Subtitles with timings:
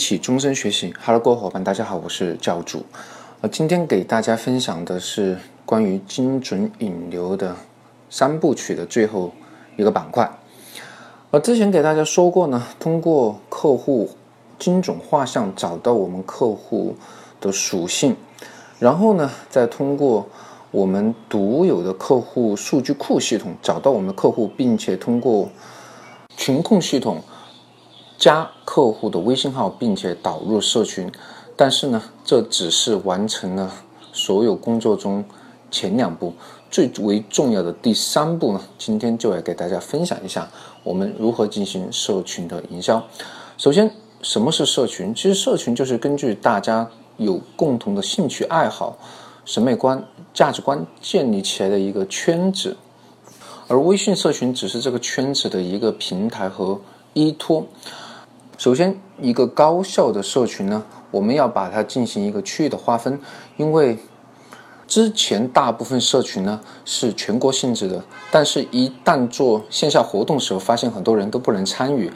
[0.00, 2.82] 一起终身学习，Hello，各位伙伴，大家好，我是教主。
[3.42, 7.54] 呃，今天给大家分享的是关于精准引流的
[8.08, 9.30] 三部曲的最后
[9.76, 10.38] 一个板块。
[11.32, 14.08] 呃，之前给大家说过呢，通过客户
[14.58, 16.96] 精准画像找到我们客户
[17.38, 18.16] 的属性，
[18.78, 20.26] 然后呢，再通过
[20.70, 25.50] 我们独有的客户数据库系统找到我们的客户，并且通过
[26.38, 27.22] 群控系统。
[28.20, 31.10] 加客户的微信号，并且导入社群，
[31.56, 33.72] 但是呢，这只是完成了
[34.12, 35.24] 所有工作中
[35.70, 36.34] 前两步，
[36.70, 40.46] 最为重要的第三步呢，今天就来给大家分享一下
[40.84, 43.02] 我们如何进行社群的营销。
[43.56, 43.90] 首先，
[44.20, 45.14] 什么是社群？
[45.14, 48.98] 其实社群就是根据大家有共同的兴趣爱好、
[49.46, 52.76] 审美观、价值观建立起来的一个圈子，
[53.66, 56.78] 而微信社群只是这个圈子的一个平台和
[57.14, 57.64] 依托。
[58.60, 63.18] 首先，一个高效的社群呢，我们要把它进行一个区域的划分，
[63.56, 63.96] 因为
[64.86, 72.12] 之前大部分社群呢是全国性质的，但是一旦做线下活动的时候，发现很多人都不能参与，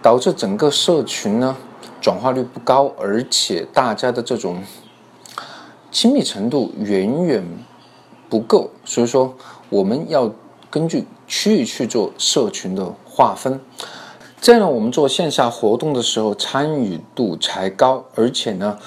[0.00, 1.54] 导致整个社群呢
[2.00, 4.62] 转化率不高，而且大家的这种
[5.90, 7.44] 亲密程度远远
[8.30, 9.34] 不够，所以说
[9.68, 10.32] 我们要
[10.70, 13.60] 根据区域去做社群的划分。
[14.44, 18.78] 这样我们做线下活动的时候参与度才高，而且呢，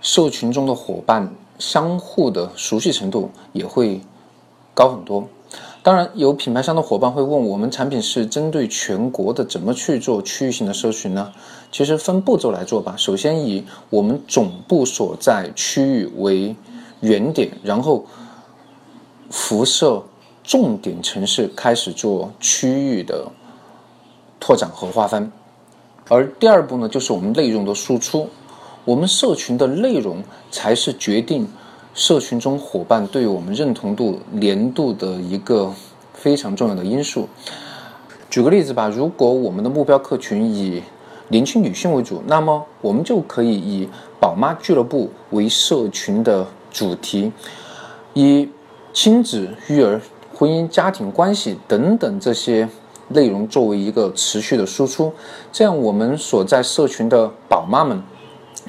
[0.00, 4.00] 社群中的伙伴相互的熟悉程度也会
[4.72, 5.28] 高很多。
[5.82, 11.30] 当然，有品牌商的伙伴会问，我们产品是针对全国的，怎么去做区域性的社群呢？
[11.70, 12.94] 其实分步骤来做吧。
[12.96, 16.56] 首先以我们总部所在区域为
[17.00, 18.06] 原点，然后
[19.28, 20.02] 辐射
[20.42, 23.30] 重点城市，开始做区域的。
[24.46, 25.32] 拓展和划分，
[26.06, 28.28] 而第二步呢，就是我们内容的输出。
[28.84, 31.48] 我们社群的内容才是决定
[31.94, 35.72] 社群中伙伴对我们认同度、粘度的一个
[36.12, 37.26] 非常重要的因素。
[38.28, 40.82] 举个例子吧，如果我们的目标客群以
[41.28, 43.88] 年轻女性为主，那么我们就可以以
[44.20, 47.32] 宝妈俱乐部为社群的主题，
[48.12, 48.46] 以
[48.92, 49.98] 亲子、育儿、
[50.34, 52.68] 婚姻、家庭关系等等这些。
[53.08, 55.12] 内容作为一个持续的输出，
[55.52, 58.02] 这样我们所在社群的宝妈们，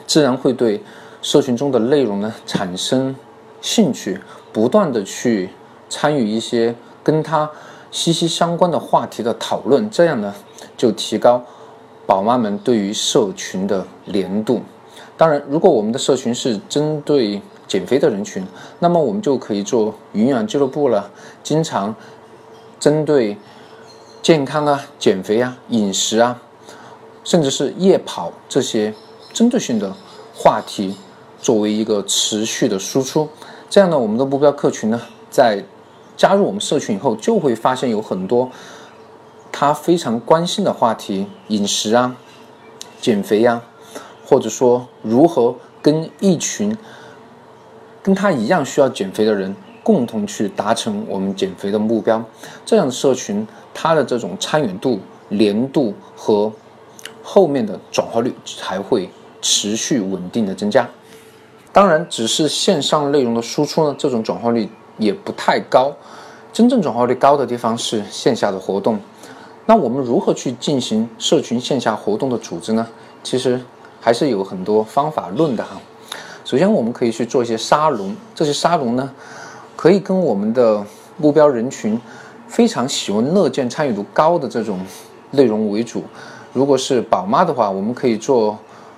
[0.05, 0.83] 自然会对
[1.21, 3.15] 社群中的内容呢产生
[3.61, 4.19] 兴趣，
[4.51, 5.49] 不断的去
[5.89, 7.49] 参与一些跟他
[7.91, 10.35] 息息相关的话题的讨论，这样呢
[10.75, 11.41] 就提高
[12.05, 14.61] 宝妈们对于社群的粘度。
[15.15, 18.45] 当然，如果我们的社群是针对减肥的人群，
[18.79, 21.09] 那么我们就可以做营养俱乐部了，
[21.41, 21.95] 经常
[22.79, 23.37] 针对。
[24.25, 26.41] 健康啊，减肥啊，饮食啊，
[27.23, 28.91] 甚至是夜跑这些
[29.31, 29.93] 针对性的
[30.33, 30.97] 话题，
[31.39, 33.29] 作为一个持续的输出，
[33.69, 34.99] 这样呢，我们的目标客群呢，
[35.29, 35.63] 在
[36.17, 38.49] 加入我们社群以后，就会发现有很多
[39.51, 42.15] 他非常关心的话题，饮食啊，
[42.99, 43.61] 减肥呀，
[44.25, 45.53] 或者说如何
[45.83, 46.75] 跟一群
[48.01, 52.19] 跟他一样需要减肥的人共同去达成我们减肥的目标，
[52.65, 53.45] 这样的社群。
[53.77, 54.97] 它的这种参与度、
[55.31, 56.49] 粘度和
[57.21, 59.09] 后面的转化率才会
[59.41, 60.89] 持续稳定的增加。
[61.73, 65.93] 当然，只是线上内容的输出呢，这种转化率也不太高。
[66.53, 68.97] 真正转化率高的地方是线下的活动。
[69.65, 72.87] 那我们如何去进行社群线下活动的组织呢？
[73.21, 73.59] 其实
[73.99, 75.71] 还是有很多方法论的哈。
[76.45, 79.11] 首先，我们可以去做一些沙龙，这些沙龙呢，
[79.75, 80.83] 可以跟我们的
[81.17, 81.99] 目标人群。
[82.47, 84.79] 非常喜闻乐见、参与度高的这种
[85.31, 86.03] 内容为主。
[86.53, 88.57] 如果是宝妈的话，我们可以做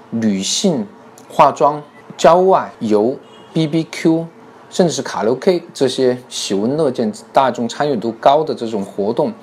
[0.09, 0.85] 女性
[1.29, 1.81] 化妆、
[2.17, 3.15] 郊外游、
[3.53, 4.25] BBQ，
[4.69, 9.33] 甚至是卡拉 OK 这些喜闻乐见、大众参与度高的这种活动。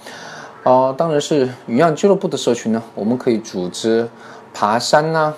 [0.62, 4.06] 啊，当然是鱼样俱乐部的社群呢，我们可以组织
[4.52, 5.32] 爬山呐，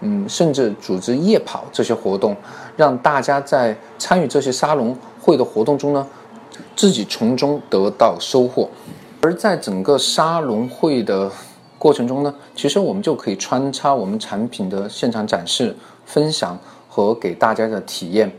[0.00, 2.36] 嗯，甚至组织夜跑这些活动，
[2.76, 6.04] 让大家在参与这些沙龙会的活动中呢。
[6.76, 8.68] 自己从中得到收获，
[9.22, 11.30] 而在整个沙龙会的
[11.78, 15.74] 过程中呢，其实我们就可以穿插我们产品的现场展示、
[16.04, 16.58] 分享
[16.90, 18.30] 和给大家的体验。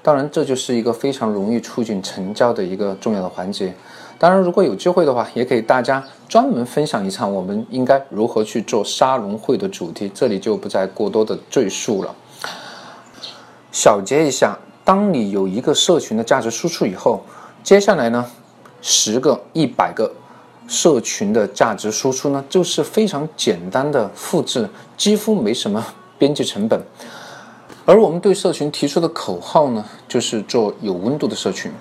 [0.00, 3.74] 当然，这就是一个非常容易促进成交的一个重要的环节。
[4.16, 12.14] 当然，如果有机会的话，也可以大家专门分享一场我们应该如何去做沙龙会的主题，这里就不再过多的赘述了。
[13.72, 14.56] 小结一下，
[14.86, 17.20] 当你有一个社群的价值输出以后。
[17.64, 18.24] 接下来呢，
[18.80, 20.08] 十个、一百个
[20.68, 25.84] 社群的价值输出呢，就是非常简单的复制，几乎没什么
[26.16, 26.80] 边际成本。
[27.84, 31.72] 而我们对社群提出的口号呢，就是做有温度的社群，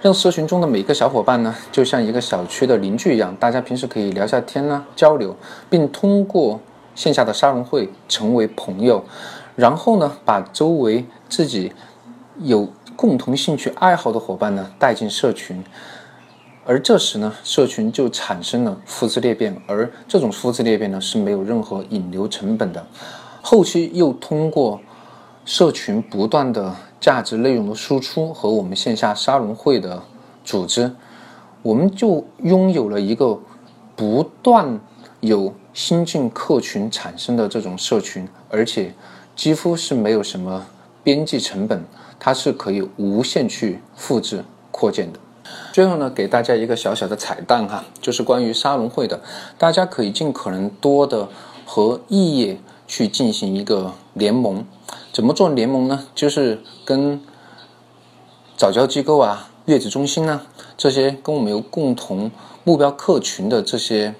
[0.00, 5.34] 让社群中的每个小伙伴呢，就像一个小区的邻居一样，大家平时可以聊下天呢，交流，
[5.68, 6.60] 并通过
[6.94, 9.04] 线下的沙龙会成为朋友，
[9.56, 11.72] 然后呢，把周围自己
[12.40, 15.62] 有共同兴趣爱好的伙伴呢带进社群，
[16.64, 22.86] 而这时呢，社群就产生了复制裂变，而这种复制裂变呢是没有任何引流成本的，
[23.40, 24.80] 后期又通过。
[25.44, 30.00] 社群不断的价值内容的输出和我们线下沙龙会的
[30.44, 30.88] 组织，
[31.62, 33.36] 我们就拥有了一个
[33.96, 34.78] 不断
[35.18, 38.94] 有新进客群产生的这种社群，而且
[39.34, 40.64] 几乎是没有什么
[41.02, 41.84] 边际成本，
[42.18, 45.18] 它是可以无限去复制扩建的。
[45.72, 49.20] 最后呢，给大家一个小小的彩蛋哈，就是关于沙龙会的，
[49.58, 51.28] 大家可以尽可能多的
[51.66, 54.64] 和异业去进行一个联盟。
[55.12, 56.06] 怎么做联盟呢？
[56.14, 57.20] 就是跟
[58.56, 60.46] 早教机构啊、月子中心啊
[60.76, 62.30] 这些跟我们有共同
[62.64, 64.14] 目标客群的这些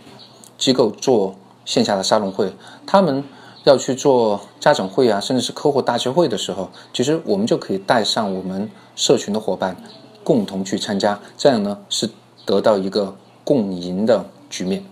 [0.59, 2.53] 机构做线下的沙龙会。
[2.85, 3.23] 他们
[3.65, 9.77] 要去做家长会啊，甚至是客户大聚会的时候，其实我们就可以带上我们社群的伙伴
[10.25, 12.09] 共同去参加，这样呢是
[12.45, 13.15] 得到一个
[13.45, 14.85] 共赢的局面。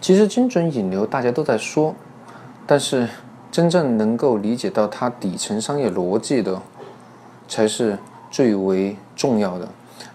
[0.00, 1.94] 其实精准引流大家都在说，
[2.66, 3.08] 但是。
[3.52, 6.62] 真正能够理解到它底层商业逻辑的，
[7.48, 7.98] 才是
[8.30, 9.68] 最为重要的。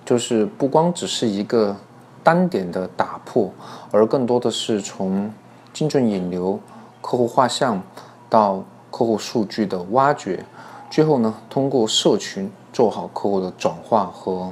[0.06, 1.76] 就是不光只是一个
[2.24, 3.52] 单点的打破，
[3.92, 5.30] 而更多的是从
[5.74, 6.58] 精准引流、
[7.06, 7.80] 客户画像
[8.28, 10.44] 到客户数据的挖掘，
[10.90, 14.52] 最后呢，通过社群做好客户的转化和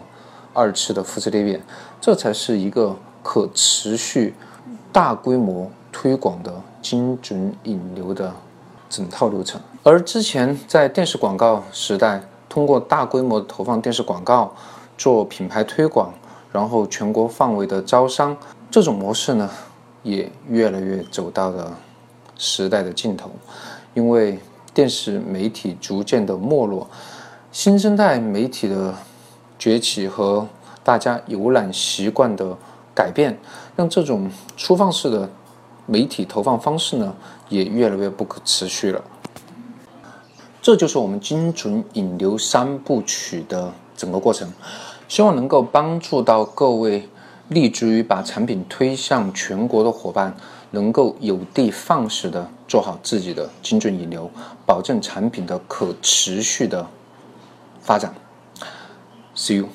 [0.54, 1.60] 二次的复制裂变，
[2.00, 4.36] 这才是一个可持续、
[4.92, 8.32] 大规模推广的精准引流的。
[8.88, 14.54] 整套流程，而之前在电视广告时代，通过大规模投放电视广告
[14.96, 16.14] 做品牌推广，
[16.52, 18.38] 然后全国范围的招商，
[18.70, 19.50] 这种模式呢，
[20.04, 21.76] 也越来越走到了
[22.38, 23.30] 时代的尽头。
[23.94, 24.40] 因为
[24.74, 26.90] 电视媒体逐渐的没落，
[27.52, 28.94] 新生代媒体的
[29.58, 30.48] 崛起和
[30.84, 32.58] 大家浏览习惯的
[32.96, 33.38] 改变，
[33.76, 35.30] 让这种粗放式的。
[35.86, 37.14] 媒体投放方式呢，
[37.50, 39.04] 也越来越不可持续了。
[40.62, 44.50] 这就是我们精准引流三部曲的整个过程，
[45.10, 47.10] 希望能够帮助到各位
[47.50, 50.34] 立足于把产品推向全国的伙伴，
[50.74, 54.30] 能够有的放矢的做好自己的精准引流，
[54.66, 56.88] 保证产品的可持续的
[57.80, 58.14] 发展。
[59.36, 59.70] See you.